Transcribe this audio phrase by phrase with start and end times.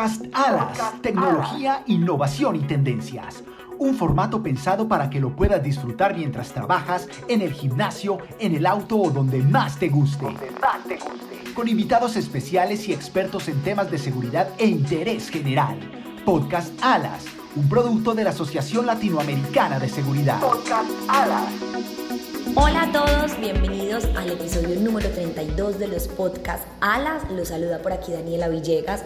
[0.00, 3.44] Podcast Alas, tecnología, innovación y tendencias.
[3.78, 8.64] Un formato pensado para que lo puedas disfrutar mientras trabajas, en el gimnasio, en el
[8.64, 10.24] auto o donde más te guste.
[11.52, 15.78] Con invitados especiales y expertos en temas de seguridad e interés general.
[16.24, 20.40] Podcast Alas, un producto de la Asociación Latinoamericana de Seguridad.
[20.40, 21.52] Podcast Alas.
[22.54, 27.22] Hola a todos, bienvenidos al episodio número 32 de los podcasts Alas.
[27.30, 29.04] Los saluda por aquí Daniela Villegas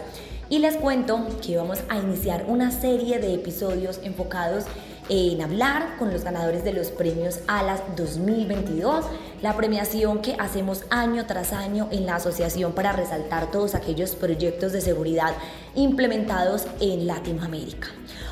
[0.49, 4.65] y les cuento que vamos a iniciar una serie de episodios enfocados
[5.09, 9.05] en hablar con los ganadores de los premios ALAS 2022,
[9.41, 14.71] la premiación que hacemos año tras año en la asociación para resaltar todos aquellos proyectos
[14.71, 15.33] de seguridad
[15.75, 17.89] implementados en Latinoamérica.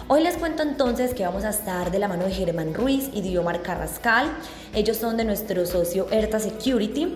[0.10, 3.22] Hoy les cuento entonces que vamos a estar de la mano de Germán Ruiz y
[3.22, 4.28] Diomar Carrascal.
[4.76, 7.08] Ellos son de nuestro socio Erta Security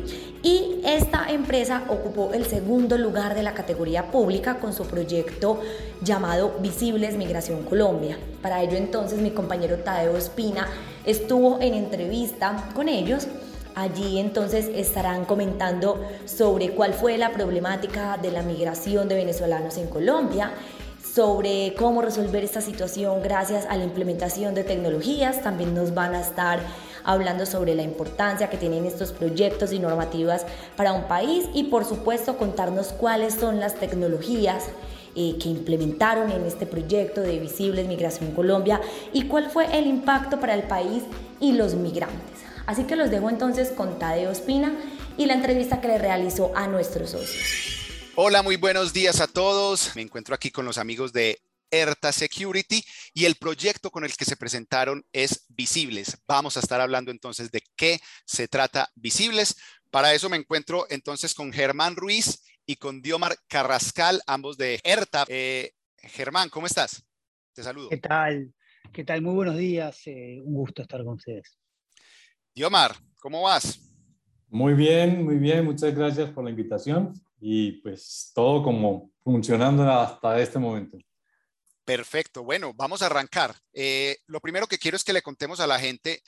[0.41, 5.59] y esta empresa ocupó el segundo lugar de la categoría pública con su proyecto
[6.02, 8.17] llamado Visibles Migración Colombia.
[8.42, 10.66] Para ello entonces mi compañero Tadeo Espina
[11.06, 13.28] estuvo en entrevista con ellos
[13.76, 19.86] Allí entonces estarán comentando sobre cuál fue la problemática de la migración de venezolanos en
[19.86, 20.52] Colombia
[21.18, 25.42] sobre cómo resolver esta situación gracias a la implementación de tecnologías.
[25.42, 26.60] También nos van a estar
[27.04, 30.45] hablando sobre la importancia que tienen estos proyectos y normativas
[30.76, 34.66] para un país y por supuesto contarnos cuáles son las tecnologías
[35.16, 38.80] eh, que implementaron en este proyecto de Visibles Migración Colombia
[39.12, 41.02] y cuál fue el impacto para el país
[41.40, 42.44] y los migrantes.
[42.68, 44.72] Así que los dejo entonces con Tadeo Espina
[45.18, 47.77] y la entrevista que le realizó a nuestros socios.
[48.20, 49.96] Hola, muy buenos días a todos.
[49.96, 51.38] Me encuentro aquí con los amigos de
[51.70, 56.18] ERTA Security y el proyecto con el que se presentaron es Visibles.
[56.28, 59.56] Vamos a estar hablando entonces de qué se trata Visibles.
[59.92, 65.26] Para eso me encuentro entonces con Germán Ruiz y con Diomar Carrascal, ambos de ERTA.
[65.28, 67.06] Eh, Germán, ¿cómo estás?
[67.54, 67.90] Te saludo.
[67.90, 68.52] ¿Qué tal?
[68.92, 69.22] ¿Qué tal?
[69.22, 70.02] Muy buenos días.
[70.08, 71.56] Eh, un gusto estar con ustedes.
[72.56, 73.80] Diomar, ¿cómo vas?
[74.50, 75.64] Muy bien, muy bien.
[75.64, 80.98] Muchas gracias por la invitación y pues todo como funcionando hasta este momento.
[81.86, 83.55] Perfecto, bueno, vamos a arrancar.
[83.73, 86.21] Eh, lo primero que quiero es que le contemos a la gente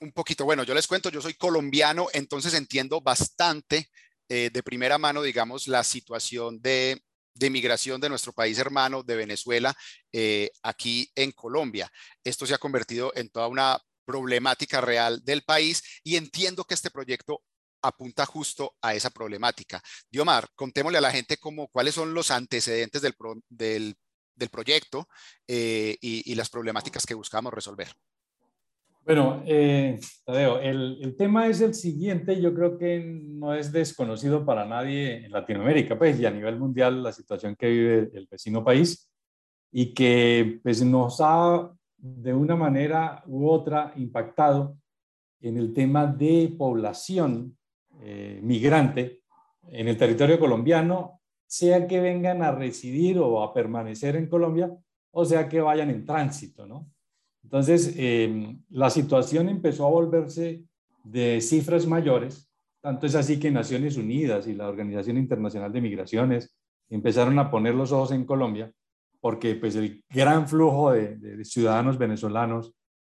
[0.00, 3.88] un poquito, bueno, yo les cuento, yo soy colombiano, entonces entiendo bastante
[4.28, 7.02] eh, de primera mano, digamos, la situación de,
[7.34, 9.74] de migración de nuestro país hermano, de Venezuela,
[10.12, 11.90] eh, aquí en Colombia.
[12.24, 16.90] Esto se ha convertido en toda una problemática real del país y entiendo que este
[16.90, 17.42] proyecto
[17.86, 19.82] apunta justo a esa problemática.
[20.10, 23.14] Diomar, contémosle a la gente cómo, cuáles son los antecedentes del,
[23.48, 25.08] del, proyecto
[25.46, 27.88] eh, y, las problemáticas que buscamos resolver.
[29.04, 34.44] Bueno, eh, Tadeo, el, el, tema es el siguiente, yo creo que no es desconocido
[34.44, 38.64] para nadie en Latinoamérica, pues, y a nivel mundial la situación que vive el vecino
[38.64, 39.08] país
[39.70, 44.76] y que pues, nos ha de una manera u otra impactado
[45.40, 47.56] en el tema de población
[48.02, 49.20] eh, migrante
[49.68, 54.70] en el territorio colombiano, sea que vengan a residir o a permanecer en Colombia,
[55.12, 56.90] o sea que vayan en tránsito, ¿no?
[57.42, 60.64] Entonces, em, la situación empezó a volverse
[61.04, 66.54] de cifras mayores, tanto es así que Naciones Unidas y la Organización Internacional de Migraciones
[66.88, 68.72] empezaron a poner los ojos en Colombia,
[69.20, 72.74] porque pues el gran flujo de, ciudadanos venezolanos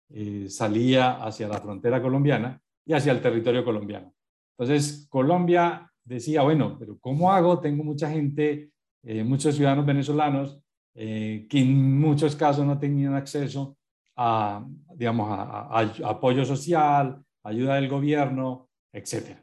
[0.09, 4.13] eh, salía hacia la frontera colombiana y hacia el territorio colombiano.
[4.61, 7.59] Entonces, Colombia decía, bueno, pero ¿cómo hago?
[7.59, 8.69] Tengo mucha gente,
[9.01, 10.59] eh, muchos ciudadanos venezolanos
[10.93, 13.75] eh, que en muchos casos no tenían acceso
[14.15, 14.63] a,
[14.93, 19.35] digamos, a, apoyo social, ayuda del gobierno, etc.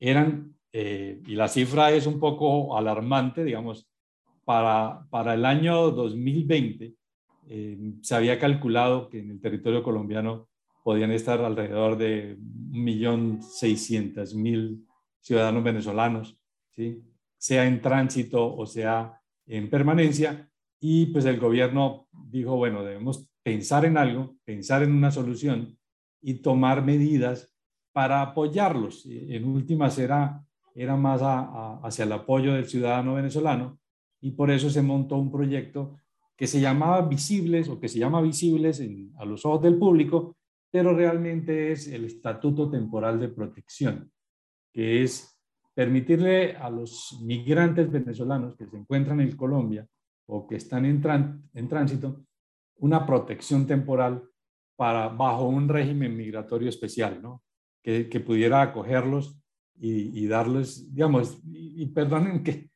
[0.00, 3.88] Eran, eh, y la cifra es un poco alarmante, digamos,
[4.44, 6.94] para, para el año 2020
[8.00, 10.48] se había calculado que en el territorio colombiano
[10.84, 14.86] podían estar alrededor de 1.600.000
[15.20, 16.38] ciudadanos venezolanos,
[16.76, 17.02] ¿sí?
[17.38, 20.50] sea en tránsito o sea en permanencia.
[20.78, 25.78] Y pues el gobierno dijo, bueno, debemos pensar en algo, pensar en una solución
[26.20, 27.50] y tomar medidas
[27.92, 29.06] para apoyarlos.
[29.06, 31.22] En últimas era, era más
[31.82, 33.78] hacia el apoyo del ciudadano venezolano
[34.20, 35.96] y por eso se montó un proyecto
[36.36, 38.82] que se llamaba Visibles o que se llama Visibles
[39.16, 40.36] a los ojos del público,
[40.74, 44.10] pero realmente es el Estatuto Temporal de Protección,
[44.72, 45.40] que es
[45.72, 49.86] permitirle a los migrantes venezolanos que se encuentran en Colombia
[50.26, 51.00] o que están en,
[51.68, 52.24] tránsito
[52.78, 54.24] una protección temporal
[54.74, 57.44] para, bajo un régimen migratorio especial, ¿no?
[57.80, 59.40] que, pudiera acogerlos
[59.76, 62.68] y, y, darles, digamos, y, perdonen que,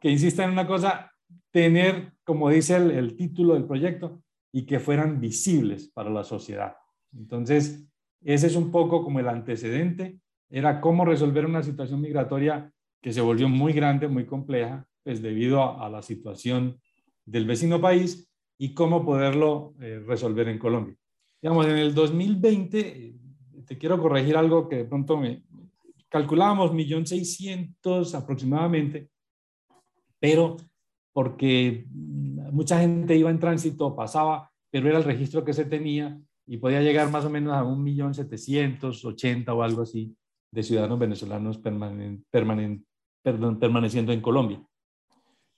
[0.00, 1.12] que insista en una cosa,
[1.50, 6.76] tener, como dice el título del proyecto, y que fueran visibles para la sociedad.
[7.16, 7.84] Entonces,
[8.22, 10.18] ese es un poco como el antecedente,
[10.50, 12.70] era cómo resolver una situación migratoria
[13.00, 16.78] que se volvió muy grande, muy compleja, pues debido a, la situación
[17.24, 20.96] del vecino país y cómo poderlo eh, resolver en Colombia.
[21.40, 23.14] Digamos, en el 2020, eh,
[23.66, 25.42] te quiero corregir algo que de pronto me
[26.08, 29.08] calculábamos 1.600.000 aproximadamente,
[30.20, 30.56] pero
[31.12, 36.58] porque mucha gente iba en tránsito, pasaba, pero era el registro que se tenía y
[36.58, 40.16] podía llegar más o menos a 1.780.000 o algo así
[40.52, 44.62] de ciudadanos venezolanos permaneciendo en Colombia.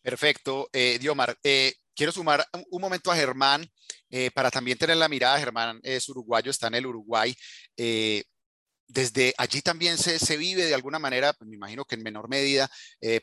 [0.00, 1.36] Perfecto, eh, Diomar.
[1.42, 3.66] Eh, quiero sumar un, momento a Germán
[4.10, 5.38] eh, para también tener la mirada.
[5.38, 7.34] Germán es uruguayo, está en el Uruguay.
[8.86, 12.28] desde allí también se, se, vive de alguna manera, pues me imagino que en menor
[12.28, 12.68] medida,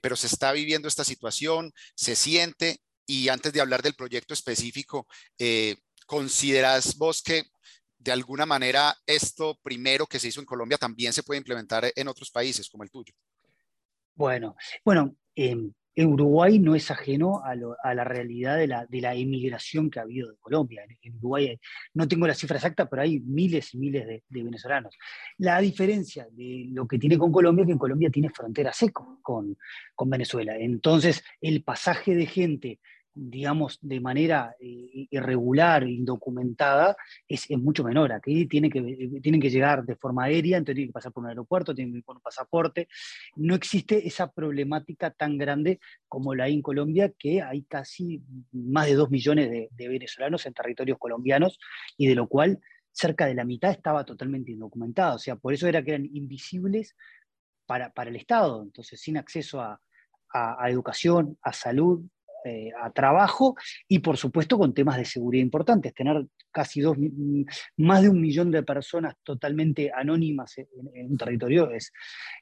[0.01, 2.79] pero se está viviendo esta situación, se siente.
[3.05, 5.05] Y antes de hablar del proyecto específico,
[6.07, 7.50] ¿consideras vos que
[8.03, 12.07] de alguna manera esto primero que se hizo en Colombia también se puede implementar en
[12.07, 13.13] otros países como el tuyo?
[14.15, 20.03] Bueno, bueno, em, Uruguay no es ajeno a, la realidad de la, emigración que ha
[20.03, 20.83] habido de Colombia.
[21.01, 21.59] En, Uruguay
[21.93, 24.97] no tengo la cifra exacta, pero hay miles y miles de, venezolanos.
[25.37, 29.19] La diferencia de lo que tiene con Colombia es que en Colombia tiene frontera seco
[29.21, 29.57] con
[30.09, 30.55] Venezuela.
[30.57, 32.79] Entonces, el pasaje de gente
[33.13, 36.95] digamos, de manera eh, irregular, indocumentada,
[37.27, 38.13] es, mucho menor.
[38.13, 41.23] Aquí tiene que, eh, tienen que llegar de forma aérea, entonces tienen que pasar por
[41.23, 42.87] un aeropuerto, tienen que ir por un pasaporte.
[43.35, 48.87] No existe esa problemática tan grande como la hay en Colombia, que hay casi más
[48.87, 51.59] de dos millones de, venezolanos en territorios colombianos
[51.97, 52.59] y de lo cual
[52.91, 55.15] cerca de la mitad estaba totalmente indocumentada.
[55.15, 56.95] O sea, por eso era que eran invisibles
[57.65, 59.81] para, para el Estado, entonces sin acceso a,
[60.33, 62.05] a educación, a salud,
[62.45, 63.55] eh, a trabajo
[63.87, 65.93] y por supuesto con temas de seguridad importantes.
[65.93, 66.97] Tener casi dos,
[67.77, 71.91] más de un millón de personas totalmente anónimas en, un territorio es,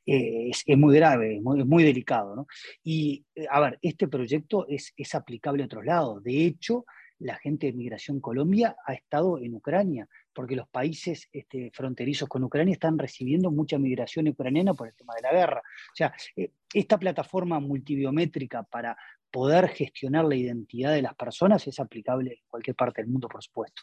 [0.05, 2.47] es, muy grave, es muy, delicado.
[2.83, 6.23] Y eh, a ver, este proyecto es, es aplicable a otros lados.
[6.23, 6.85] De hecho,
[7.19, 12.43] la gente de Migración Colombia ha estado en Ucrania, porque los países este, fronterizos con
[12.43, 15.59] Ucrania están recibiendo mucha migración ucraniana por el tema de la guerra.
[15.59, 18.97] O sea, eh, esta plataforma multibiométrica para
[19.31, 23.43] poder gestionar la identidad de las personas es aplicable en cualquier parte del mundo, por
[23.43, 23.81] supuesto.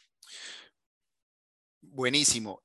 [1.80, 2.62] Buenísimo.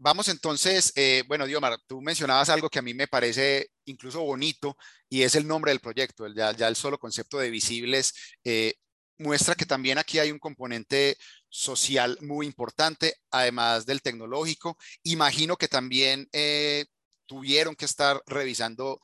[0.00, 4.76] Vamos entonces, eh, bueno, Diomar, tú mencionabas algo que a mí me parece incluso bonito
[5.08, 8.14] y es el nombre del proyecto, ya, el solo concepto de visibles
[8.44, 8.74] eh,
[9.18, 11.16] muestra que también aquí hay un componente
[11.48, 14.78] social muy importante, además del tecnológico.
[15.02, 16.86] Imagino que también eh,
[17.26, 19.00] tuvieron que estar revisando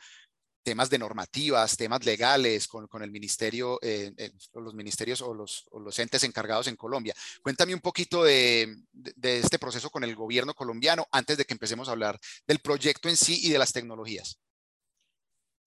[0.65, 5.99] temas de normativas, temas legales con, el ministerio, eh, eh, los ministerios o los, los,
[5.99, 7.15] entes encargados en Colombia.
[7.43, 8.75] Cuéntame un poquito de,
[9.23, 12.19] este proceso con el gobierno colombiano antes de que empecemos a hablar
[12.49, 14.41] del proyecto en sí y de las tecnologías.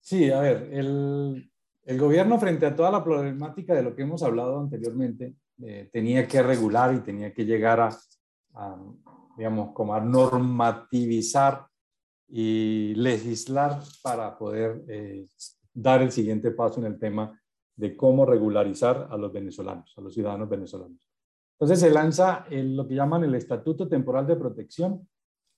[0.00, 1.50] Sí, a ver, el,
[1.98, 6.42] gobierno frente a toda la problemática de lo que hemos hablado anteriormente, eh, tenía que
[6.42, 7.98] regular y tenía que llegar a,
[8.54, 8.76] a,
[9.36, 11.67] digamos, como a normativizar
[12.28, 15.26] y legislar para poder eh,
[15.72, 17.40] dar el siguiente paso en el tema
[17.74, 20.98] de cómo regularizar a los venezolanos, a los ciudadanos venezolanos.
[21.52, 25.08] Entonces se lanza lo que llaman el Estatuto Temporal de Protección,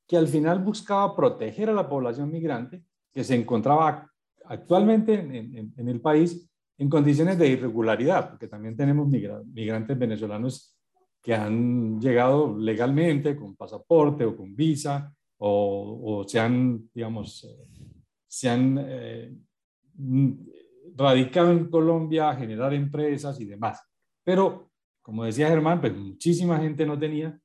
[0.06, 4.10] que al final buscaba proteger a la población migrante que se encontraba
[4.44, 10.74] actualmente en, en el país en condiciones de irregularidad, porque también tenemos migrantes venezolanos
[11.22, 17.48] que han llegado legalmente con pasaporte o con visa, o, se han, digamos,
[18.26, 19.34] se han eh,
[20.94, 23.82] radicado en Colombia a generar empresas y demás.
[24.22, 24.70] Pero,
[25.02, 27.38] como decía Germán, pues muchísima gente no tenía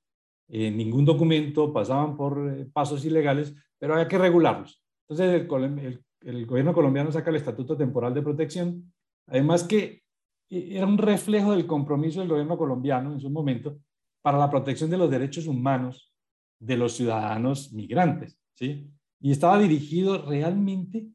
[0.49, 4.83] eh, ningún documento, pasaban por eh, pasos ilegales, pero había que regularlos.
[5.07, 8.93] Entonces, el, el, gobierno colombiano saca el Estatuto Temporal de Protección,
[9.27, 10.03] además que
[10.49, 13.79] era un reflejo del compromiso del gobierno colombiano en su momento
[14.21, 16.14] para la protección de los derechos humanos
[16.59, 18.89] de los ciudadanos migrantes, ¿sí?
[19.19, 21.07] Y estaba dirigido realmente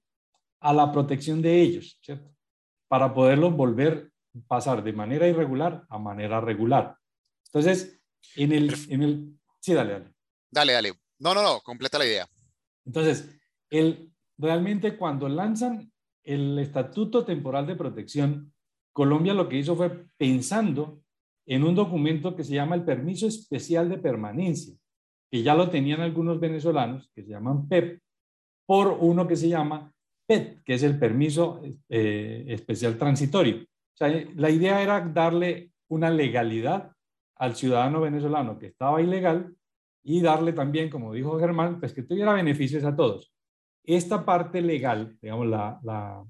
[0.61, 2.31] a la protección de ellos, ¿cierto?
[2.89, 6.97] Para poderlos volver a pasar de manera irregular a manera regular.
[7.47, 8.01] Entonces,
[8.37, 9.39] en el, en el...
[9.61, 10.15] Sí, dale, dale.
[10.51, 10.93] Dale, dale.
[11.19, 12.29] No, no, no, completa la idea.
[12.85, 15.93] Entonces, el, realmente cuando lanzan
[16.23, 18.53] el Estatuto Temporal de Protección,
[18.93, 21.03] Colombia lo que hizo fue pensando
[21.47, 24.77] en un documento que se llama el Permiso Especial de Permanencia,
[25.31, 28.01] que ya lo tenían algunos venezolanos, que se llaman PEP,
[28.67, 29.93] por uno que se llama
[30.27, 33.65] PET, que es el permiso eh, especial transitorio.
[33.95, 36.93] sea, la idea era darle una legalidad
[37.37, 39.55] al ciudadano venezolano que estaba ilegal
[40.03, 43.33] y darle también, como dijo Germán, pues que tuviera beneficios a todos.
[43.85, 46.25] Esta parte legal, digamos, la, la,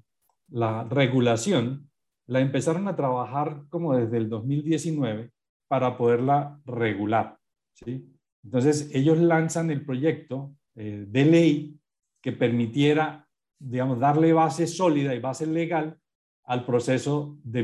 [0.49, 1.89] la regulación,
[2.27, 5.31] la empezaron a trabajar como desde el 2019
[5.67, 7.37] para poderla regular.
[7.73, 8.10] ¿sí?
[8.43, 11.79] Entonces, ellos lanzan el proyecto eh, de ley
[12.21, 13.27] que permitiera,
[13.59, 15.99] digamos, darle base sólida y base legal
[16.43, 17.61] al proceso de,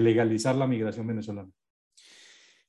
[0.00, 1.50] legalizar la migración venezolana.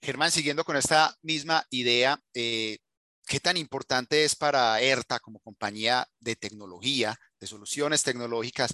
[0.01, 2.79] Germán, siguiendo con esta misma idea, eh,
[3.27, 8.73] ¿qué tan importante es para ERTA como compañía de tecnología, de soluciones tecnológicas,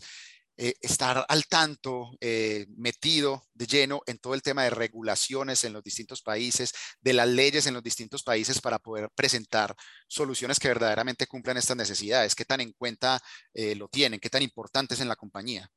[0.59, 5.73] eh, estar al tanto, eh, metido de lleno en todo el tema de regulaciones en
[5.73, 9.75] los distintos países, de las leyes en los distintos países para poder presentar
[10.07, 12.33] soluciones que verdaderamente cumplan estas necesidades?
[12.33, 13.19] ¿Qué tan en cuenta
[13.53, 14.19] eh, lo tienen?
[14.19, 15.69] ¿Qué tan importantes en la compañía?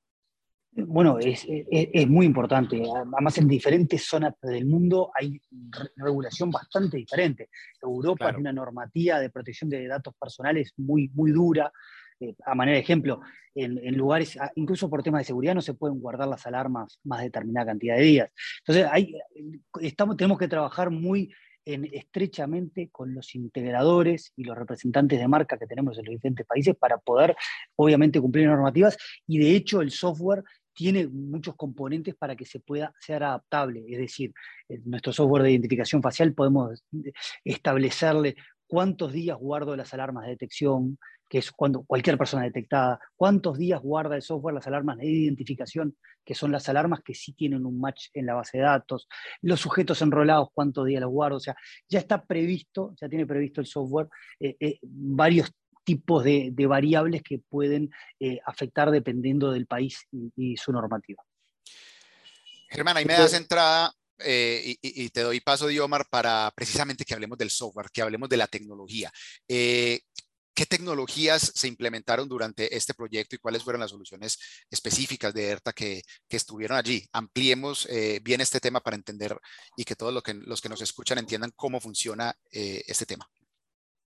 [0.72, 1.46] Bueno, es,
[2.06, 2.80] muy importante.
[2.94, 5.40] Además, en diferentes zonas del mundo hay
[5.96, 7.50] regulación bastante diferente.
[7.82, 11.72] Europa tiene una normativa de protección de datos personales muy, muy dura.
[12.20, 13.20] Eh, a manera de ejemplo,
[13.54, 17.22] en, lugares, ah, incluso por temas de seguridad, no se pueden guardar las alarmas más
[17.22, 18.30] determinada cantidad de días.
[18.66, 19.14] Entonces,
[19.80, 21.32] estamos, tenemos que trabajar muy
[21.64, 26.74] estrechamente con los integradores y los representantes de marca que tenemos en los diferentes países
[26.76, 27.36] para poder,
[27.76, 28.96] obviamente, cumplir normativas.
[29.26, 33.84] Y de hecho, el software tiene muchos componentes para que se pueda ser adaptable.
[33.88, 34.32] Es decir,
[34.84, 36.82] nuestro software de identificación facial podemos
[37.44, 38.36] establecerle
[38.66, 40.98] cuántos días guardo las alarmas de detección,
[41.30, 45.96] que es cuando cualquier persona detectada, cuántos días guarda el software las alarmas de identificación,
[46.24, 49.08] que son las alarmas que sí tienen un match en la base de datos,
[49.40, 51.56] los sujetos enrolados, cuántos días los guardo, o sea,
[51.88, 54.08] ya está previsto, ya tiene previsto el software
[54.40, 55.52] eh, eh, varios
[55.84, 60.06] tipos de, variables que pueden eh, afectar dependiendo del país
[60.36, 61.22] y, su normativa.
[62.68, 63.92] Germán, ahí me das entrada
[64.24, 68.36] y, y, te doy paso, Diomar, para precisamente que hablemos del software, que hablemos de
[68.36, 69.10] la tecnología.
[70.60, 74.38] ¿Qué tecnologías se implementaron durante este proyecto y cuáles fueron las soluciones
[74.70, 77.02] específicas de ERTA que, estuvieron allí?
[77.14, 79.34] Ampliemos eh, bien este tema para entender
[79.74, 83.26] y que todos los que nos escuchan entiendan cómo funciona eh, este tema.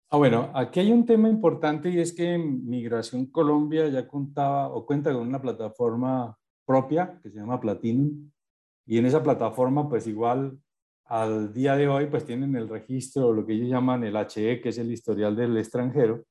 [0.08, 4.86] Ah, bueno, aquí hay un tema importante y es que Migración Colombia ya contaba o
[4.86, 8.30] cuenta con una plataforma propia que se llama Platinum
[8.86, 10.58] y en esa plataforma pues igual
[11.04, 14.70] al día de hoy pues tienen el registro, lo que ellos llaman el HE, que
[14.70, 16.24] es el historial del extranjero,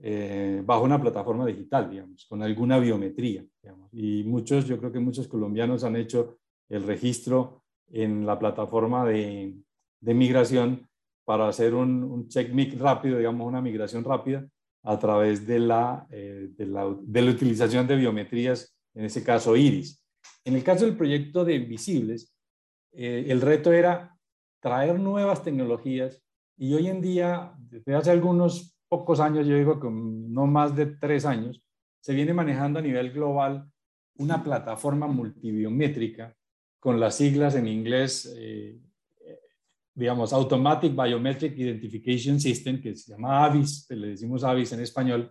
[0.00, 3.44] eh, bajo una plataforma digital, digamos, con alguna biometría.
[3.92, 6.38] Y muchos, yo creo que muchos colombianos han hecho
[6.68, 9.54] el registro en la plataforma de,
[10.00, 10.88] de migración
[11.24, 14.46] para hacer un, un check rápido, digamos, una migración rápida
[14.82, 19.56] a través de la, eh, de la, de la utilización de biometrías, en ese caso
[19.56, 20.02] iris.
[20.44, 22.34] En el caso del proyecto de Invisibles,
[22.92, 24.16] eh, el reto era
[24.60, 26.22] traer nuevas tecnologías
[26.56, 30.86] y hoy en día, desde hace algunos pocos años, yo digo que no más de
[30.86, 31.62] tres años,
[32.00, 33.70] se viene manejando a nivel global
[34.16, 36.34] una plataforma multibiométrica
[36.80, 38.78] con las siglas en inglés, eh,
[39.94, 45.30] digamos, Automatic Biometric Identification System, que se llama AVIS, le decimos AVIS en español,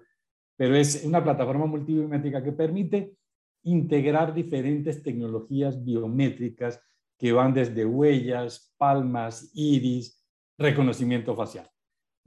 [0.55, 3.15] pero es una plataforma multibiométrica que permite
[3.63, 6.81] integrar diferentes tecnologías biométricas
[7.17, 10.23] que van desde huellas, palmas, iris,
[10.57, 11.69] reconocimiento facial.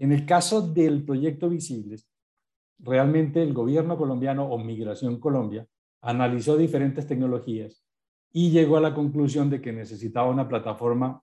[0.01, 2.09] En el caso del proyecto Visibles,
[2.79, 5.67] realmente el gobierno colombiano o Migración Colombia
[6.01, 7.85] analizó diferentes tecnologías
[8.33, 11.23] y llegó a la conclusión de que necesitaba una plataforma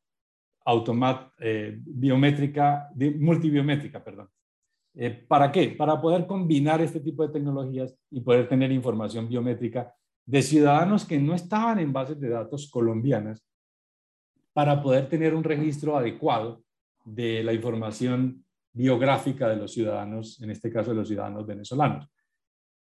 [0.64, 4.30] automat, eh, biométrica, multibiométrica, perdón.
[4.94, 5.70] Eh, ¿Para qué?
[5.70, 9.92] Para poder combinar este tipo de tecnologías y poder tener información biométrica
[10.24, 13.44] de ciudadanos que no estaban en bases de datos colombianas
[14.54, 16.62] para poder tener un registro adecuado
[17.06, 18.44] de la información
[18.78, 22.08] biográfica de los ciudadanos, en este caso de los ciudadanos venezolanos.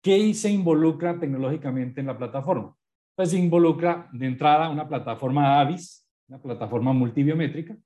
[0.00, 2.74] ¿Qué se involucra tecnológicamente en la plataforma?
[3.16, 7.76] Pues se involucra de entrada una plataforma AVIS, una plataforma multibiométrica,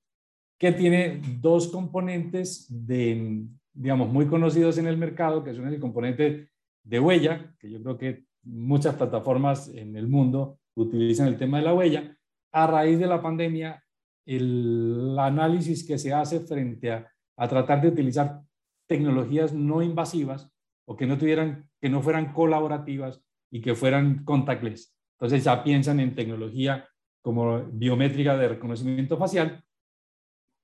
[0.58, 3.42] que tiene dos componentes de,
[3.72, 6.50] digamos, muy conocidos en el mercado, que son el componente
[6.84, 11.64] de huella, que yo creo que muchas plataformas en el mundo utilizan el tema de
[11.64, 12.16] la huella.
[12.52, 13.82] A raíz de la pandemia,
[14.26, 18.42] el análisis que se hace frente a a tratar de utilizar
[18.86, 20.50] tecnologías no invasivas
[20.86, 24.94] o que no tuvieran, que no fueran colaborativas y que fueran contactless.
[25.18, 26.88] Entonces ya piensan en tecnología
[27.22, 29.64] como biométrica de reconocimiento facial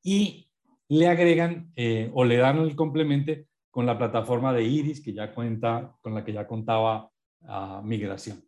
[0.03, 0.51] y
[0.89, 3.33] le agregan eh, o le dan el complemento
[3.71, 7.11] con la plataforma de Iris que ya cuenta, con la que ya contaba
[7.43, 8.43] a Migración.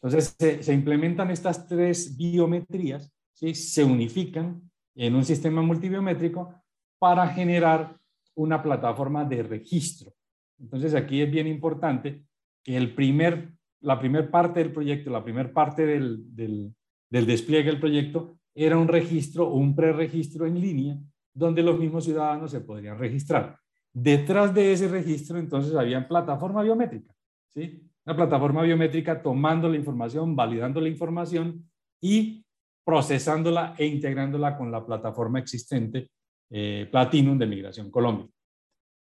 [0.00, 3.54] Entonces, se, implementan estas tres biometrías, ¿sí?
[3.54, 6.54] se unifican en un sistema multibiométrico
[6.98, 7.96] para generar
[8.34, 10.12] una plataforma de registro.
[10.58, 12.24] Entonces, aquí es bien importante
[12.62, 16.74] que el primer, la primera parte del proyecto, la primera parte del, del,
[17.10, 20.98] despliegue del proyecto era un registro un preregistro en línea
[21.32, 23.56] donde los mismos ciudadanos se podrían registrar.
[23.92, 27.14] Detrás de ese registro, entonces, había plataforma biométrica,
[27.48, 27.82] ¿sí?
[28.04, 31.68] Una plataforma biométrica tomando la información, validando la información
[32.00, 32.44] y
[32.84, 36.10] procesándola e integrándola con la plataforma existente
[36.50, 38.26] eh, Platinum de Migración Colombia.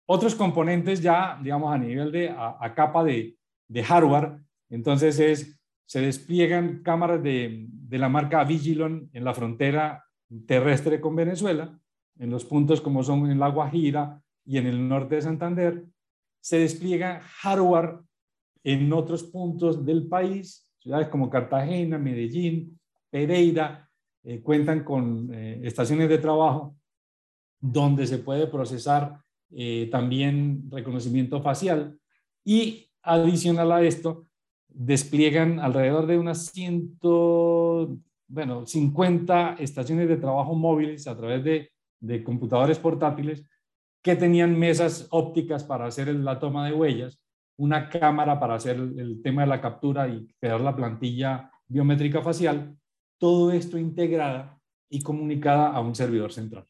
[0.07, 3.37] Otros componentes ya, digamos, a nivel de, a, capa de,
[3.69, 10.05] de, hardware, entonces es, se despliegan cámaras de, de la marca Vigilon en la frontera
[10.47, 11.79] terrestre con Venezuela,
[12.19, 15.85] en los puntos como son en La Guajira y en el norte de Santander.
[16.41, 17.99] Se despliega hardware
[18.65, 22.79] en otros puntos del país, ciudades como Cartagena, Medellín,
[23.11, 23.89] Pereira,
[24.25, 26.77] eh, cuentan con eh, estaciones de trabajo
[27.63, 29.21] donde se puede procesar
[29.53, 31.99] eh, también reconocimiento facial.
[32.45, 34.27] Y adicional a esto,
[34.69, 36.99] despliegan alrededor de unas 100,
[38.29, 43.45] bueno, 50 estaciones de trabajo móviles a través de, de computadores portátiles
[44.03, 47.21] que tenían mesas ópticas para hacer la toma de huellas,
[47.57, 52.77] una cámara para hacer el tema de la captura y crear la plantilla biométrica facial,
[53.19, 54.59] todo esto integrada
[54.91, 56.65] y comunicada a un servidor central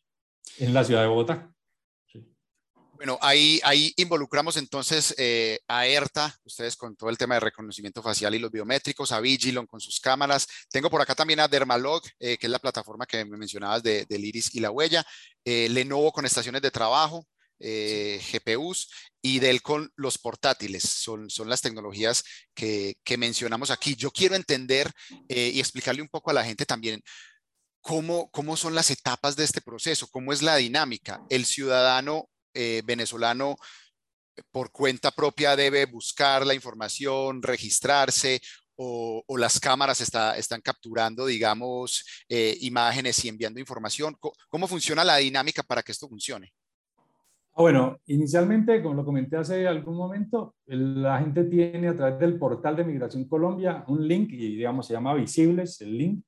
[0.58, 1.52] en la ciudad de Bogotá.
[3.02, 8.00] Bueno, ahí, ahí involucramos entonces eh, a ERTA, ustedes con todo el tema de reconocimiento
[8.00, 10.46] facial y los biométricos, a Vigilon con sus cámaras.
[10.70, 14.06] Tengo por acá también a Dermalog, eh, que es la plataforma que me mencionabas de,
[14.08, 15.04] del iris y la huella.
[15.44, 17.26] Eh, Lenovo con estaciones de trabajo,
[17.58, 18.88] GPUs
[19.20, 20.84] y Dell con los portátiles.
[20.84, 22.22] Son, son las tecnologías
[22.54, 23.96] que, que mencionamos aquí.
[23.96, 24.88] Yo quiero entender
[25.28, 27.02] y explicarle un poco a la gente también
[27.82, 31.20] cómo, cómo son las etapas de este proceso, cómo es la dinámica.
[31.28, 33.56] El ciudadano eh, venezolano
[34.50, 38.40] por cuenta propia debe buscar la información, registrarse
[38.76, 44.16] o, las cámaras está, están capturando, digamos, eh, imágenes y enviando información?
[44.48, 46.52] ¿Cómo, funciona la dinámica para que esto funcione?
[47.54, 52.38] Ah, bueno, inicialmente, como lo comenté hace algún momento, la gente tiene a través del
[52.38, 56.24] portal de Migración Colombia un link, y digamos se llama Visibles, el link,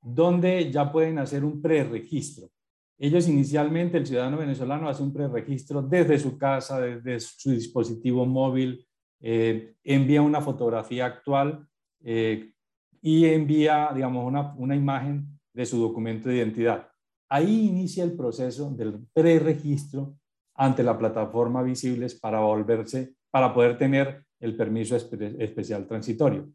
[0.00, 2.50] donde ya pueden hacer un preregistro.
[2.98, 8.84] Ellos inicialmente, el ciudadano venezolano hace un preregistro desde su casa, desde su dispositivo móvil,
[9.20, 11.66] eh, envía una fotografía actual
[12.00, 12.52] eh,
[13.00, 16.88] y envía, digamos, una, una imagen de su documento de identidad.
[17.28, 20.16] Ahí inicia el proceso del preregistro
[20.54, 26.48] ante la plataforma Visibles para volverse, para poder tener el permiso especial transitorio.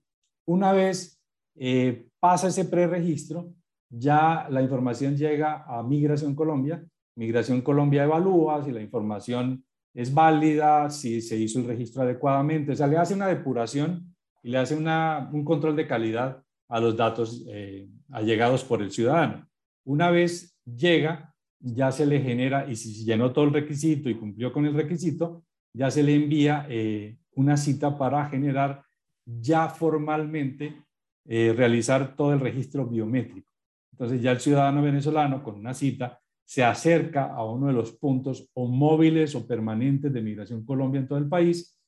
[0.45, 1.12] Una vez
[1.55, 3.53] eh, pasa ese preregistro,
[3.89, 6.83] ya la información llega a Migración Colombia.
[7.15, 9.63] Migración Colombia evalúa si la información
[9.93, 12.71] es válida, si se hizo el registro adecuadamente.
[12.71, 16.97] O sea, le hace una depuración y le hace un control de calidad a los
[16.97, 19.47] datos eh, allegados por el ciudadano.
[19.85, 24.51] Una vez llega, ya se le genera, y si llenó todo el requisito y cumplió
[24.51, 28.83] con el requisito, ya se le envía eh, una cita para generar
[29.25, 30.83] ya formalmente,
[31.25, 33.47] eh, realizar todo el registro biométrico.
[33.93, 38.49] Entonces ya el ciudadano venezolano con una cita se acerca a uno de los puntos
[38.53, 41.79] o móviles o permanentes de Migración Colombia en todo el país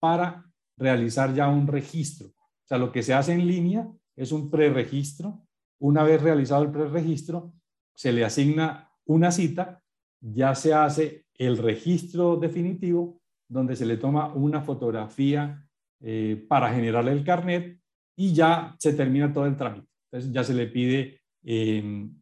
[0.00, 0.44] para
[0.76, 2.28] realizar ya un registro.
[2.28, 5.46] O sea, lo que se hace en línea es un preregistro.
[5.78, 7.52] Una vez realizado el preregistro,
[7.94, 9.82] se le asigna una cita,
[10.20, 15.64] ya se hace el registro definitivo, donde se le toma una fotografía
[16.00, 17.81] eh, para generarle el carnet
[18.16, 19.88] y ya se termina todo el trámite.
[20.10, 22.14] Entonces ya se le pide Em,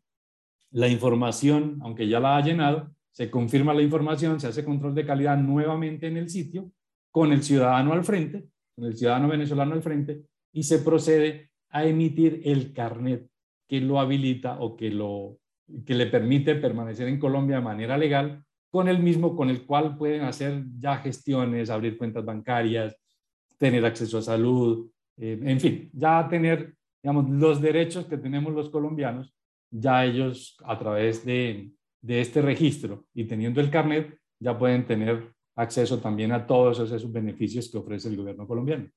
[0.73, 5.05] la información, aunque ya la ha llenado, se confirma la información, se hace control de
[5.05, 6.71] calidad nuevamente en el sitio,
[7.11, 10.23] con el ciudadano al frente, con el ciudadano venezolano al frente,
[10.53, 13.29] y se procede a emitir el carnet
[13.69, 15.39] que lo habilita o que, lo,
[15.85, 19.97] que le permite permanecer en Colombia de manera legal, con el mismo con el cual
[19.97, 22.97] pueden hacer ya gestiones, abrir cuentas bancarias,
[23.59, 24.89] tener acceso a salud,
[25.21, 29.35] eh, en fin, ya tener digamos, los derechos que tenemos los colombianos,
[29.71, 35.33] ya ellos a través de, de este registro y teniendo el carnet, ya pueden tener
[35.57, 38.89] acceso también a todos esos beneficios que ofrece el gobierno colombiano.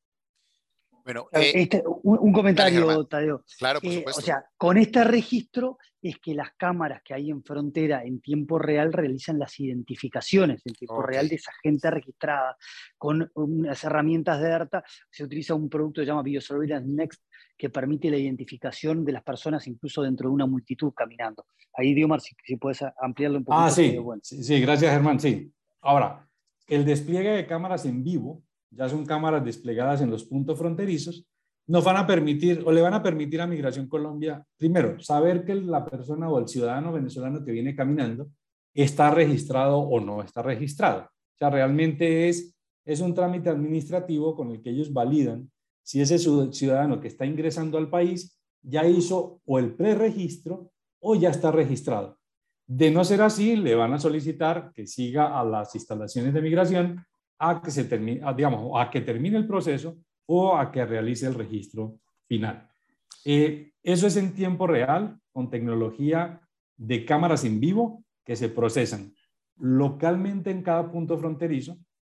[1.04, 3.44] Bueno, eh, este, un, comentario, Tadeo.
[3.60, 7.44] Claro, por eh, O sea, con este registro es que las cámaras que hay en
[7.44, 12.58] frontera en tiempo real realizan las identificaciones en tiempo real de esa gente registrada.
[12.98, 17.24] Con unas herramientas de ERTA se utiliza un producto que se llama Biosurveillance Next
[17.58, 21.46] que permite la identificación de las personas incluso dentro de una multitud caminando.
[21.74, 23.58] Ahí, Diomar, si, si puedes ampliarlo un poco.
[23.58, 23.98] Ah, sí.
[24.22, 25.20] sí, gracias, Germán.
[25.20, 25.52] Sí.
[25.82, 26.28] Ahora,
[26.68, 31.26] el despliegue de cámaras en vivo, ya son cámaras desplegadas en los puntos fronterizos,
[31.68, 35.56] nos van a permitir o le van a permitir a Migración Colombia, primero, saber que
[35.56, 38.30] la persona o el ciudadano venezolano que viene caminando
[38.74, 41.02] está registrado o no está registrado.
[41.02, 45.50] O sea, realmente es, es un trámite administrativo con el que ellos validan
[45.84, 51.30] si ese ciudadano que está ingresando al país ya hizo o el preregistro o ya
[51.30, 52.18] está registrado.
[52.66, 57.06] De no ser así, le van a solicitar que siga a las instalaciones de migración
[57.38, 61.34] a que, se termine, digamos, a que termine el proceso o a que realice el
[61.34, 62.70] registro final.
[63.26, 66.42] Eh, eso es en tiempo real, con tecnología
[66.78, 69.14] de cámaras en vivo que se procesan
[69.58, 71.78] localmente en cada punto fronterizo,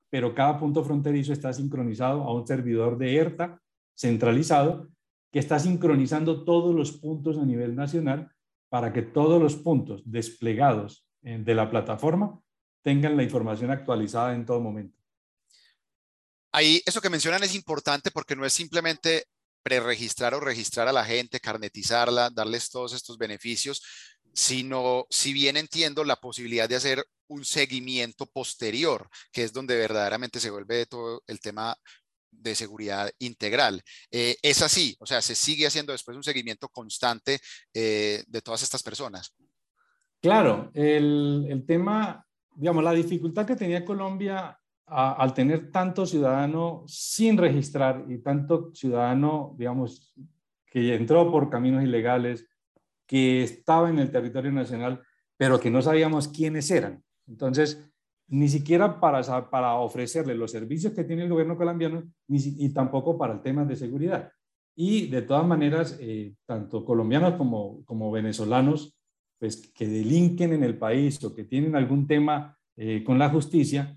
[0.10, 3.62] pero cada punto fronterizo está sincronizado a un servidor de ERTA
[3.96, 4.90] centralizado
[5.32, 8.32] que está sincronizando todos los puntos a nivel nacional
[8.70, 12.40] para que todos los puntos desplegados eh, de la plataforma
[12.82, 14.98] tengan la información actualizada en todo momento.
[16.56, 19.26] Ahí, eso que mencionan es importante porque no es simplemente
[19.62, 23.84] preregistrar o registrar a la gente, carnetizarla, darles todos estos beneficios,
[24.34, 30.40] sino, si bien entiendo, la posibilidad de hacer un seguimiento posterior, que es donde verdaderamente
[30.40, 31.76] se vuelve todo el tema
[32.32, 33.82] de seguridad integral.
[34.10, 37.42] Eh, es así, o sea, se sigue haciendo después un seguimiento constante
[37.74, 39.36] eh, de todas estas personas.
[40.22, 47.38] Claro, el, el, tema, digamos, la dificultad que tenía Colombia al tener tanto ciudadano sin
[47.38, 50.14] registrar y tanto ciudadano, digamos,
[50.70, 52.48] que entró por caminos ilegales,
[53.08, 55.02] que estaba en el territorio nacional,
[55.38, 57.04] pero que no sabíamos quiénes eran.
[57.28, 57.92] Entonces,
[58.28, 63.18] ni siquiera para, para ofrecerle los servicios que tiene el gobierno colombiano ni, y tampoco
[63.18, 64.32] para el tema de seguridad.
[64.76, 68.98] Y de todas maneras, eh, tanto colombianos como, como venezolanos,
[69.40, 73.96] pues que delinquen en el país o que tienen algún tema eh, con la justicia,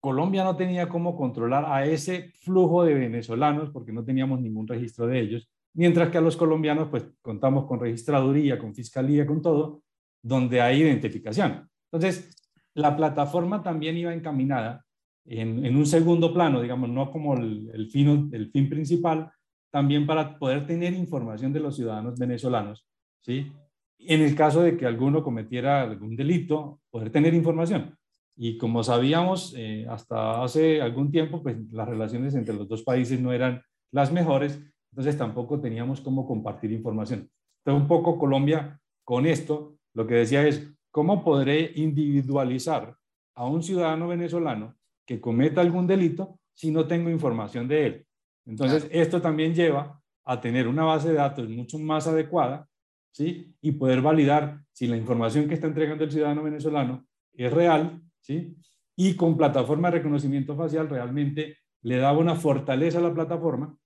[0.00, 5.06] Colombia no tenía cómo controlar a ese flujo de venezolanos porque no teníamos ningún registro
[5.06, 9.82] de ellos, mientras que a los colombianos pues contamos con registraduría, con fiscalía, con todo,
[10.22, 11.68] donde hay identificación.
[11.90, 12.36] Entonces,
[12.74, 14.84] la plataforma también iba encaminada
[15.24, 19.30] en, un segundo plano, digamos, no como el, fin, el fin principal,
[19.70, 22.86] también para poder tener información de los ciudadanos venezolanos,
[23.20, 23.52] ¿sí?
[23.98, 27.96] En el caso de que alguno cometiera algún delito, poder tener información.
[28.40, 33.20] Y como sabíamos, eh, hasta hace algún tiempo, pues las relaciones entre los dos países
[33.20, 34.60] no eran las mejores,
[34.92, 37.28] entonces tampoco teníamos cómo compartir información.
[37.58, 42.94] Entonces, un poco Colombia con esto, lo que decía es, ¿cómo podré individualizar
[43.34, 48.06] a un ciudadano venezolano que cometa algún delito si no tengo información de él?
[48.46, 52.68] Entonces, esto también lleva a tener una base de datos mucho más adecuada,
[53.10, 53.52] ¿sí?
[53.60, 58.00] Y poder validar si la información que está entregando el ciudadano venezolano es real
[58.96, 63.76] y con plataforma de reconocimiento facial realmente le daba una fortaleza a la plataforma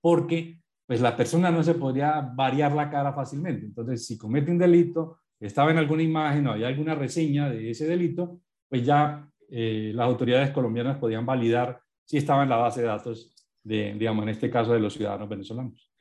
[0.00, 3.64] porque pues la persona no se podría variar la cara fácilmente.
[3.64, 7.86] Entonces, si comete un delito, estaba en alguna imagen o hay alguna reseña de ese
[7.86, 12.88] delito, pues ya eh, las autoridades colombianas podían validar si estaba en la base de
[12.88, 15.92] datos de, digamos, en este caso de los ciudadanos venezolanos.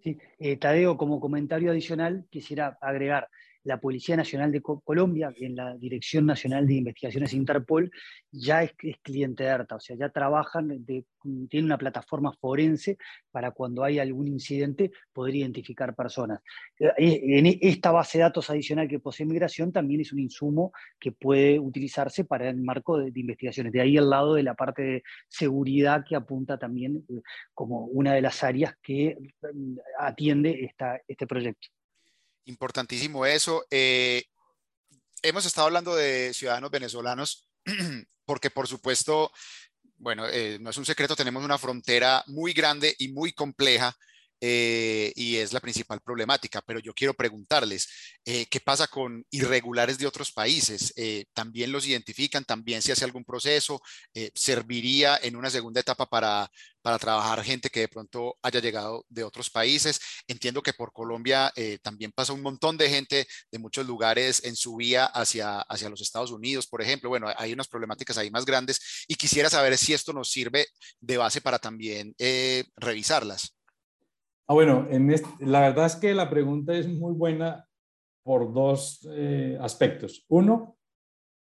[0.00, 3.28] Sí, eh, Tadeo, como comentario adicional, quisiera agregar,
[3.66, 7.90] la Policía Nacional de Colombia, en la Dirección Nacional de Investigaciones Interpol,
[8.30, 11.04] ya es, cliente de ERTA, o sea, ya trabajan, de,
[11.50, 12.96] tienen una plataforma forense
[13.32, 16.40] para cuando hay algún incidente poder identificar personas.
[16.78, 21.10] Eh, en esta base de datos adicional que posee Migración también es un insumo que
[21.10, 23.72] puede utilizarse para el marco de, investigaciones.
[23.72, 27.20] De ahí al lado de la parte de seguridad que apunta también eh,
[27.52, 31.75] como una de las áreas que mm, atiende esta, este proyecto.
[32.46, 33.66] Importantísimo eso.
[33.70, 34.24] Eh,
[35.22, 37.48] hemos estado hablando de ciudadanos venezolanos
[38.24, 39.32] porque por supuesto,
[39.96, 43.96] bueno, eh, no es un secreto, tenemos una frontera muy grande y muy compleja
[44.40, 46.62] eh, y es la principal problemática.
[46.62, 47.88] Pero yo quiero preguntarles,
[48.24, 50.92] eh, ¿qué pasa con irregulares de otros países?
[50.96, 52.44] Eh, ¿También los identifican?
[52.44, 53.80] ¿También se hace algún proceso?
[54.34, 56.50] ¿Serviría en una segunda etapa para,
[56.82, 60.00] para trabajar gente que de pronto haya llegado de otros países?
[60.26, 64.76] Entiendo que por Colombia también pasa un montón de gente de muchos lugares en su
[64.76, 67.08] vía hacia, hacia los Estados Unidos, por ejemplo.
[67.10, 70.66] Bueno, hay unas problemáticas ahí más grandes y quisiera saber si esto nos sirve
[71.00, 72.14] de base para también
[72.76, 73.55] revisarlas.
[74.48, 77.66] Ah, bueno, en la verdad es que la pregunta es muy buena
[78.22, 80.24] por dos eh, aspectos.
[80.28, 80.76] Uno,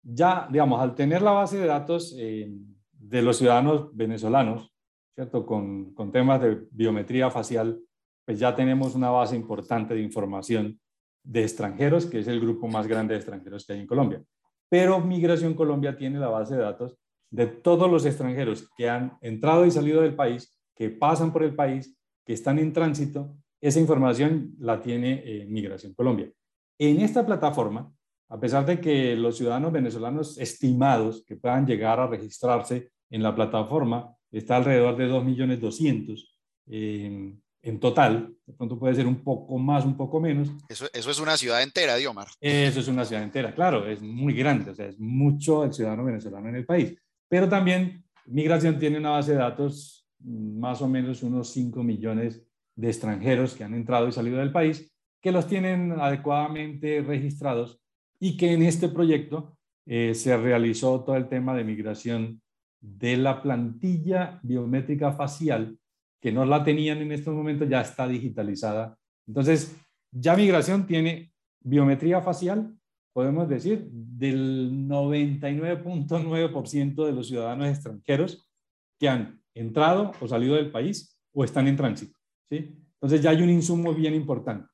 [0.03, 2.51] ya, digamos, al tener la base de datos eh,
[2.93, 4.75] de los ciudadanos venezolanos,
[5.15, 5.45] ¿cierto?
[5.45, 7.81] Con, con temas de biometría facial,
[8.25, 10.81] pues ya tenemos una base importante de información
[11.23, 14.23] de extranjeros, que es el grupo más grande de extranjeros que hay en Colombia.
[14.69, 16.99] Pero Migración Colombia tiene la base de datos
[17.31, 21.55] de todos los extranjeros que han entrado y salido del país, que pasan por el
[21.55, 21.96] país,
[22.27, 23.37] que están en tránsito.
[23.61, 26.31] Esa información la tiene eh, Migración Colombia.
[26.79, 27.91] En esta plataforma,
[28.29, 33.35] a pesar de que los ciudadanos venezolanos estimados que puedan llegar a registrarse en la
[33.35, 36.29] plataforma está alrededor de 2.200.000
[36.69, 40.49] eh, en total, de pronto puede ser un poco más, un poco menos.
[40.69, 42.29] Eso, eso es una ciudad entera, Diomar.
[42.41, 46.05] Eso es una ciudad entera, claro, es muy grande, o sea, es mucho el ciudadano
[46.05, 46.97] venezolano en el país.
[47.29, 52.43] Pero también Migración tiene una base de datos, más o menos unos 5 millones
[52.75, 57.81] de extranjeros que han entrado y salido del país, que los tienen adecuadamente registrados
[58.19, 62.43] y que en este proyecto eh, se realizó todo el tema de migración
[62.81, 65.79] de la plantilla biométrica facial
[66.21, 68.99] que no la tenían en estos momentos, ya está digitalizada.
[69.27, 69.77] Entonces,
[70.11, 72.77] ya migración tiene biometría facial,
[73.13, 78.51] podemos decir, del 99.9% de los ciudadanos extranjeros
[78.99, 82.17] que han entrado o salido del país o están en tránsito.
[82.49, 82.77] ¿sí?
[82.95, 84.69] Entonces, ya hay un insumo bien importante.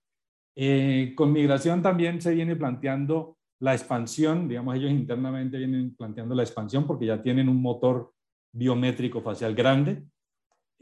[0.55, 6.43] Eh, con migración también se viene planteando la expansión, digamos, ellos internamente vienen planteando la
[6.43, 8.13] expansión porque ya tienen un motor
[8.53, 10.05] biométrico facial grande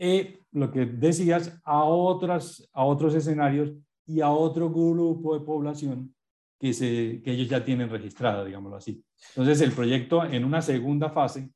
[0.02, 3.70] eh, lo que decías, a, otras, a otros escenarios
[4.06, 6.14] y a otro grupo de población
[6.58, 9.04] que, se, que ellos ya tienen registrada, digámoslo así.
[9.36, 11.50] Entonces, el proyecto en una segunda fase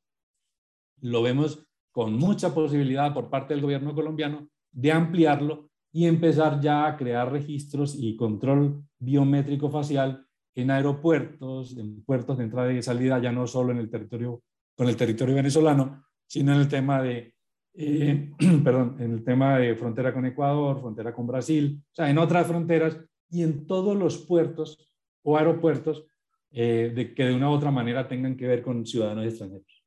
[1.01, 6.87] lo vemos con mucha posibilidad por parte del gobierno colombiano de ampliarlo y empezar ya
[6.87, 10.27] a crear registros y control biométrico facial
[10.57, 14.43] en aeropuertos, en puertos de entrada y salida, ya no solo en el territorio,
[14.77, 17.35] con el territorio venezolano, sino en el tema de
[17.75, 18.33] eh,
[18.65, 22.49] perdón, en el tema de frontera con Ecuador, frontera con Brasil, o sea, en otras
[22.49, 22.99] fronteras
[23.31, 24.91] y en todos los puertos
[25.23, 26.07] o aeropuertos
[26.51, 29.84] eh, de que de una u otra manera tengan que ver con ciudadanos extranjeros.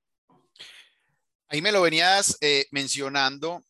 [1.49, 3.63] Ahí me lo venías eh, mencionando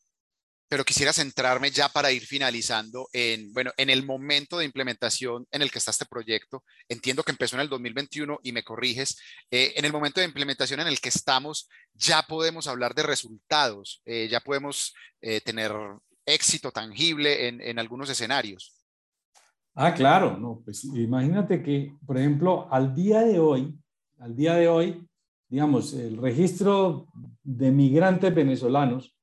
[0.69, 5.61] pero quisiera centrarme ya para ir finalizando en, bueno, en el momento de implementación en
[5.61, 6.63] el que está este proyecto.
[6.89, 9.17] Entiendo que empezó en el 2021 y me corriges.
[9.49, 14.01] Eh, en el momento de implementación en el que estamos, ya podemos hablar de resultados,
[14.05, 15.71] eh, ya podemos eh, tener
[16.25, 18.73] éxito tangible en, en, algunos escenarios.
[19.73, 23.73] Ah, claro, no, pues imagínate que, por ejemplo, al día de hoy,
[24.19, 25.06] al día de hoy,
[25.49, 27.07] digamos, el registro
[27.43, 29.17] de migrantes venezolanos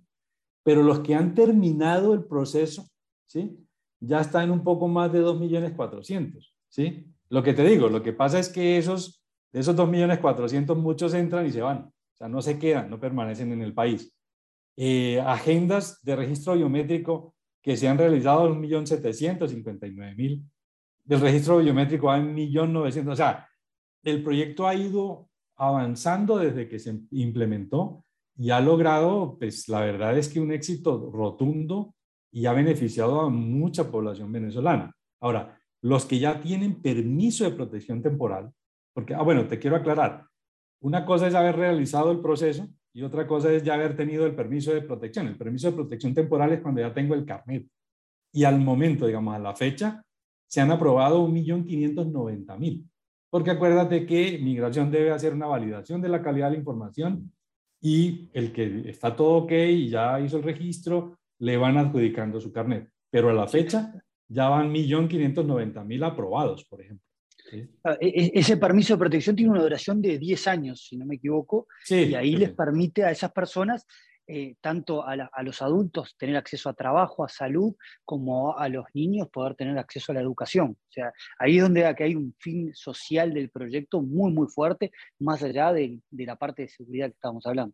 [0.63, 2.87] Pero los que no el proceso,
[3.25, 3.57] ¿sí?
[3.99, 7.07] Ya está en un poco más de 2.400.000, ¿sí?
[7.29, 11.45] Lo que te digo, lo que pasa es que esos, de esos 2.400.000 muchos entran
[11.45, 11.79] y se van.
[11.79, 14.13] O sea, no se quedan, no permanecen en el país.
[14.77, 17.35] Eh, agendas de registro biométrico
[17.69, 20.43] que se han realizado 1.759.000.
[21.03, 23.11] Del registro biométrico en 1.900.000.
[23.11, 23.47] O sea,
[24.03, 28.03] el proyecto ha ido avanzando desde que se implementó
[28.35, 31.93] y ha logrado, pues la verdad es que un éxito rotundo
[32.31, 34.91] y ha beneficiado a mucha población venezolana.
[35.21, 38.51] Ahora, los que ya tienen permiso de protección temporal,
[38.95, 40.25] porque, ah, bueno, te quiero aclarar,
[40.81, 44.35] una cosa es haber realizado el proceso y otra cosa es ya haber tenido el
[44.35, 45.27] permiso de protección.
[45.27, 47.67] El permiso de protección temporal es cuando ya tengo el carnet.
[48.33, 50.03] Y al momento, digamos, a la fecha,
[50.47, 52.83] se han aprobado 1.590.000.
[53.29, 57.31] Porque acuérdate que migración debe hacer una validación de la calidad de la información
[57.81, 62.51] y el que está todo ok y ya hizo el registro, le van adjudicando su
[62.51, 62.89] carnet.
[63.11, 63.93] Pero a la fecha
[64.27, 67.08] ya van 1.590.000 aprobados, por ejemplo.
[67.83, 71.05] Ah, e, e, ese permiso de protección tiene una duración de 10 años, si no
[71.05, 73.85] me equivoco, y ahí les permite a esas personas
[74.31, 77.73] eh, tanto a, los adultos tener acceso a trabajo, a salud,
[78.05, 80.77] como a los niños poder tener acceso a la educación.
[80.79, 85.41] O sea, ahí es donde hay un fin social del proyecto muy, muy fuerte, más
[85.41, 87.73] allá de, la parte de seguridad que estamos hablando.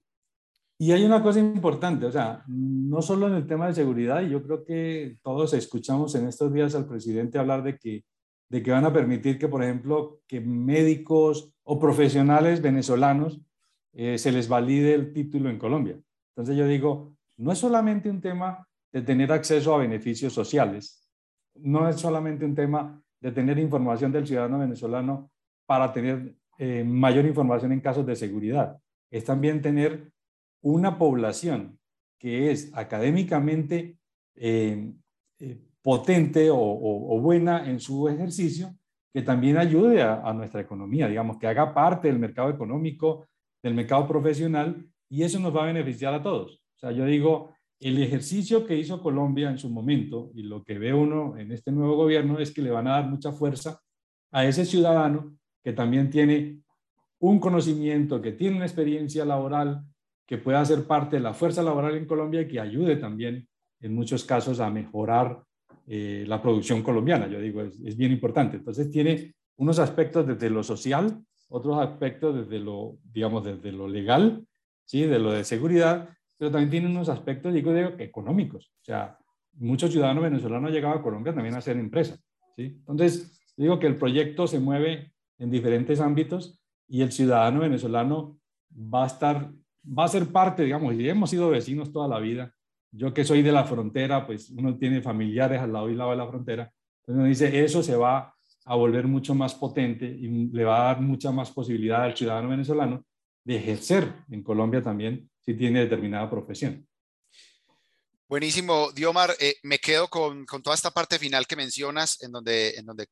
[0.79, 4.41] Y hay una cosa importante, o sea, no solo en el tema de seguridad, yo
[4.41, 8.05] creo que todos escuchamos en estos días al presidente hablar de que,
[8.49, 13.41] de que van a permitir que, por ejemplo, que médicos o profesionales venezolanos
[13.93, 15.99] eh, se les valide el título en Colombia.
[16.35, 21.07] Entonces yo digo, no es solamente un tema de tener acceso a beneficios sociales,
[21.55, 25.31] no es solamente un tema de tener información del ciudadano venezolano
[25.65, 28.77] para tener eh, mayor información en casos de seguridad,
[29.09, 30.11] es también tener
[30.61, 31.79] una población
[32.19, 33.97] que es académicamente
[34.35, 34.93] eh,
[35.39, 38.75] eh, potente o, buena en su ejercicio,
[39.13, 43.27] que también ayude a, nuestra economía, digamos, que haga parte del mercado económico,
[43.61, 46.63] del mercado profesional, y eso nos va a beneficiar a todos.
[46.75, 50.79] O sea, yo digo, el ejercicio que hizo Colombia en su momento y lo que
[50.79, 53.79] ve uno en este nuevo gobierno es que le van a dar mucha fuerza
[54.31, 56.63] a ese ciudadano que también tiene
[57.19, 59.83] un conocimiento, que tiene una experiencia laboral,
[60.25, 63.47] que pueda ser parte de la fuerza laboral en Colombia y que ayude también
[63.81, 65.45] en muchos casos a mejorar
[65.87, 67.27] eh, la producción colombiana.
[67.27, 68.57] Yo digo, es, bien importante.
[68.57, 74.45] Entonces tiene unos aspectos desde lo social, otros aspectos desde lo, digamos, desde lo legal,
[74.85, 75.03] ¿sí?
[75.03, 78.71] de lo de seguridad, pero también tiene unos aspectos, digo, económicos.
[78.81, 79.17] O sea,
[79.53, 82.19] muchos ciudadanos venezolanos llegaban a Colombia también a hacer empresas.
[82.55, 82.63] ¿sí?
[82.63, 88.39] Entonces, digo que el proyecto se mueve en diferentes ámbitos y el ciudadano venezolano
[88.71, 89.51] va a estar,
[89.85, 92.54] va a ser parte, digamos, y hemos sido vecinos toda la vida.
[92.95, 96.17] Yo que soy de la frontera, pues uno tiene familiares al lado y lado de
[96.17, 96.71] la frontera.
[97.01, 98.33] Entonces uno dice, eso se va
[98.65, 102.49] a volver mucho más potente y le va a dar mucha más posibilidad al ciudadano
[102.49, 103.05] venezolano
[103.43, 106.87] de ejercer en Colombia también si tiene determinada profesión.
[108.27, 109.35] Buenísimo, Diomar.
[109.39, 113.05] Eh, me quedo con, con, toda esta parte final que mencionas, en donde, en donde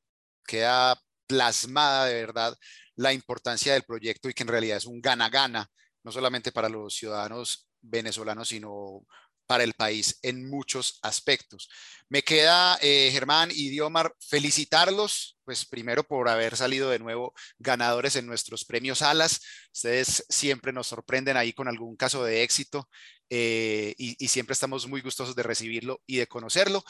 [0.43, 2.57] queda plasmada de verdad
[2.95, 5.67] la importancia del proyecto y que en realidad es un gana-gana,
[6.03, 9.05] no solamente para los ciudadanos venezolanos, sino
[9.53, 11.69] para el país en muchos aspectos.
[12.09, 18.15] Me queda, eh, Germán y Diomar, felicitarlos, pues primero por haber salido de nuevo ganadores
[18.15, 19.41] en nuestros premios Alas.
[19.71, 22.89] Ustedes siempre nos sorprenden ahí con algún caso de éxito
[23.29, 26.83] eh, y, siempre estamos muy gustosos de recibirlo y de conocerlo.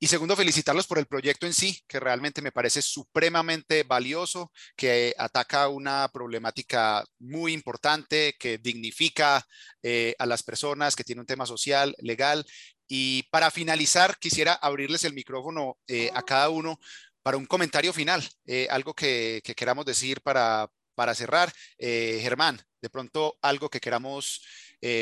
[0.00, 5.14] Y segundo, felicitarlos por el proyecto en sí, que realmente me parece supremamente valioso, que
[5.16, 9.46] ataca una problemática muy importante, que dignifica
[9.82, 12.44] eh, a las personas, que tiene un tema social, legal.
[12.88, 16.78] Y para finalizar, quisiera abrirles el micrófono eh, a cada uno
[17.22, 21.52] para un comentario final, eh, algo que, queramos decir para, para cerrar.
[21.78, 24.42] Germán, de pronto algo que queramos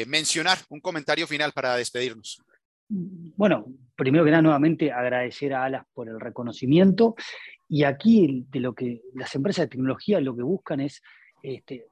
[0.06, 2.40] mencionar, un comentario final para despedirnos.
[2.94, 7.14] Bueno, primero que nada, nuevamente agradecer a Alas por el reconocimiento.
[7.68, 11.02] Y aquí de lo que las empresas de tecnología lo que buscan es
[11.42, 11.86] este,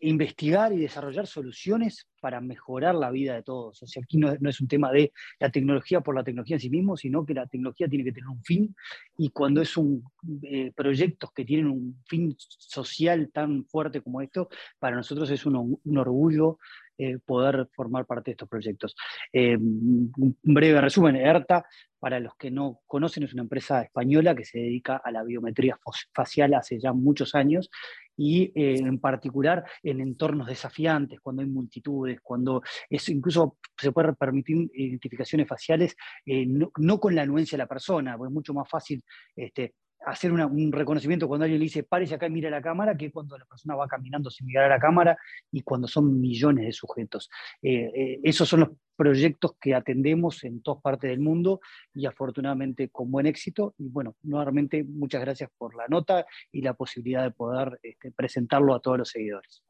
[0.00, 3.82] investigar y desarrollar soluciones para mejorar la vida de todos.
[3.82, 6.70] O sea, aquí no, es un tema de la tecnología por la tecnología en sí
[6.70, 8.74] mismo, sino que la tecnología tiene que tener un fin
[9.18, 10.04] y cuando es un
[10.42, 15.80] eh, proyectos que tienen un fin social tan fuerte como esto, para nosotros es un,
[15.82, 16.58] un orgullo
[17.02, 18.94] eh, poder formar parte de estos proyectos.
[19.32, 21.64] Eh, un breve resumen, ERTA,
[21.98, 25.78] para los que no conocen, es una empresa española que se dedica a la biometría
[26.12, 27.70] facial hace ya muchos años
[28.18, 34.12] y eh, en particular en entornos desafiantes, cuando hay multitudes, cuando es, incluso se puede
[34.12, 38.68] permitir identificaciones faciales no, no, con la anuencia de la persona, porque es mucho más
[38.68, 39.02] fácil
[39.34, 39.72] este,
[40.06, 43.36] hacer un reconocimiento cuando alguien le dice párese acá y mire la cámara, que cuando
[43.36, 45.16] la persona va caminando sin mirar a la cámara
[45.52, 47.30] y cuando son millones de sujetos.
[47.62, 51.60] Eh, eh, esos son los proyectos que atendemos en todas partes del mundo
[51.94, 53.74] y afortunadamente con buen éxito.
[53.78, 58.74] Y bueno, nuevamente muchas gracias por la nota y la posibilidad de poder este, presentarlo
[58.74, 59.62] a todos los seguidores.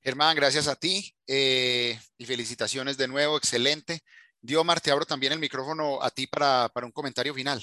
[0.00, 4.00] Germán, gracias a ti eh, y felicitaciones de nuevo, excelente.
[4.40, 7.62] Diomar, te abro también el micrófono a ti para, para un comentario final.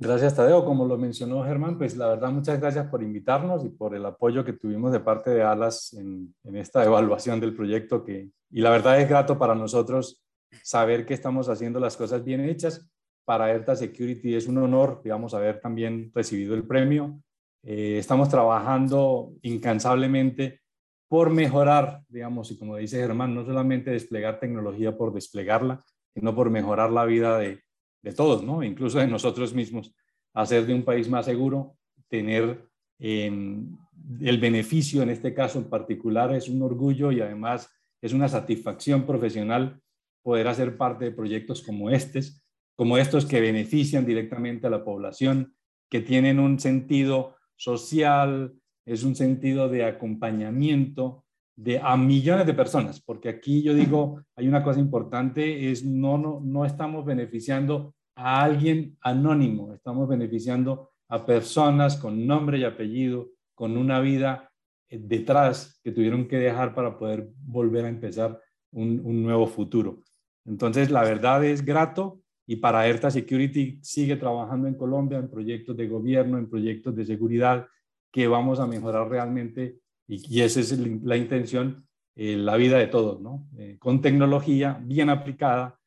[0.00, 0.64] Gracias, Tadeo.
[0.64, 4.44] Como lo mencionó Germán, pues la verdad, muchas gracias por invitarnos y por el apoyo
[4.44, 8.04] que tuvimos de parte de Alas en, esta evaluación del proyecto.
[8.04, 10.24] Que, y la verdad es grato para nosotros
[10.62, 12.88] saber que estamos haciendo las cosas bien hechas.
[13.24, 17.20] Para ERTA Security es un honor, digamos, haber también recibido el premio.
[17.64, 20.60] Eh, estamos trabajando incansablemente
[21.08, 25.82] por mejorar, digamos, y como dice Germán, no solamente desplegar tecnología por desplegarla,
[26.14, 27.62] sino por mejorar la vida de,
[28.02, 28.62] de todos, ¿no?
[28.62, 29.94] incluso de nosotros mismos,
[30.34, 31.76] hacer de un país más seguro,
[32.08, 32.64] tener
[32.98, 33.76] em,
[34.20, 39.04] el beneficio en este caso en particular es un orgullo y además es una satisfacción
[39.04, 39.80] profesional
[40.22, 42.42] poder hacer parte de proyectos como estos,
[42.76, 45.54] como estos que benefician directamente a la población,
[45.90, 48.54] que tienen un sentido social,
[48.86, 51.24] es un sentido de acompañamiento
[51.56, 56.16] de a millones de personas, porque aquí yo digo, hay una cosa importante, es no,
[56.16, 63.30] no, no estamos beneficiando a alguien anónimo, estamos beneficiando a personas con nombre y apellido,
[63.54, 64.50] con una vida
[64.88, 68.40] eh, detrás que tuvieron que dejar para poder volver a empezar
[68.72, 70.02] un, un nuevo futuro.
[70.44, 75.76] Entonces, la verdad es grato y para ERTA Security sigue trabajando en Colombia en proyectos
[75.76, 77.68] de gobierno, en proyectos de seguridad
[78.10, 83.20] que vamos a mejorar realmente y, esa es la intención, eh, la vida de todos,
[83.20, 83.46] ¿no?
[83.58, 85.77] Eh, con tecnología bien aplicada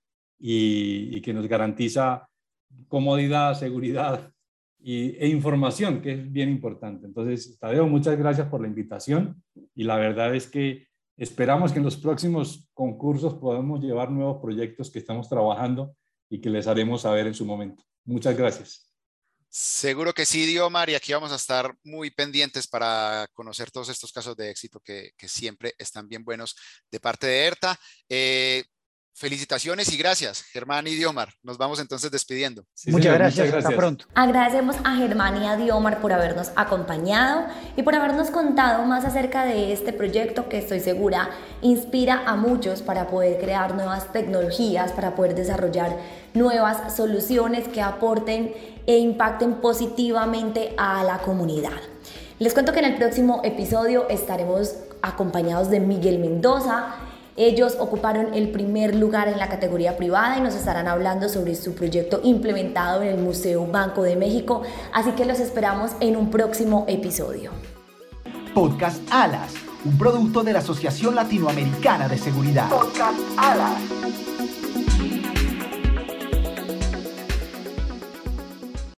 [0.41, 2.27] y, y, que nos garantiza
[2.87, 4.33] comodidad, seguridad
[4.79, 7.05] y, e información, que es bien importante.
[7.05, 9.41] Entonces, Tadeo, muchas gracias por la invitación
[9.75, 10.87] y la verdad es que
[11.17, 15.95] esperamos que en los próximos concursos podamos llevar nuevos proyectos que estamos trabajando
[16.29, 17.83] y que les haremos saber en su momento.
[18.05, 18.87] Muchas gracias.
[19.53, 24.13] Seguro que sí, Diomar, y aquí vamos a estar muy pendientes para conocer todos estos
[24.13, 26.55] casos de éxito que, siempre están bien buenos
[26.89, 27.77] de parte de ERTA.
[28.07, 28.63] Eh,
[29.13, 31.29] Felicitaciones y gracias, Germán y Diomar.
[31.43, 32.65] Nos vamos entonces despidiendo.
[32.87, 34.05] muchas, gracias, hasta pronto.
[34.15, 37.45] Agradecemos a Germán y a Diomar por habernos acompañado
[37.75, 41.29] y por habernos contado más acerca de este proyecto que estoy segura
[41.61, 45.97] inspira a muchos para poder crear nuevas tecnologías, para poder desarrollar
[46.33, 48.53] nuevas soluciones que aporten
[48.87, 51.79] e impacten positivamente a la comunidad.
[52.39, 56.95] Les cuento que en el próximo episodio estaremos acompañados de Miguel Mendoza
[57.37, 61.73] ellos ocuparon el primer lugar en la categoría privada y nos estarán hablando sobre su
[61.73, 64.63] proyecto implementado en el Museo Banco de México,
[64.93, 67.51] así que los esperamos en un próximo episodio.
[68.53, 69.53] Podcast Alas,
[69.85, 72.69] un producto de la Asociación Latinoamericana de Seguridad.
[72.69, 74.30] Podcast Alas.